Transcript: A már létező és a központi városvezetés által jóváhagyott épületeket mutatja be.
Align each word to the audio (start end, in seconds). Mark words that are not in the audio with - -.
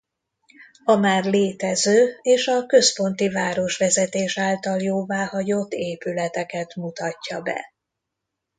A 0.85 0.95
már 0.95 1.25
létező 1.25 2.17
és 2.21 2.47
a 2.47 2.65
központi 2.65 3.29
városvezetés 3.29 4.37
által 4.37 4.81
jóváhagyott 4.81 5.71
épületeket 5.71 6.75
mutatja 6.75 7.41
be. 7.41 7.73